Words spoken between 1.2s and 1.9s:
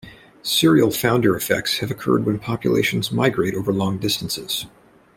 effects